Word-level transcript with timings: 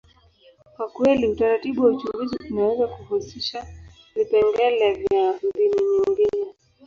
kwa 0.75 0.87
kweli, 0.89 1.27
utaratibu 1.27 1.83
wa 1.83 1.91
uchunguzi 1.91 2.37
unaweza 2.51 2.87
kuhusisha 2.87 3.65
vipengele 4.15 4.93
vya 4.93 5.33
mbinu 5.33 5.75
nyingi. 6.07 6.55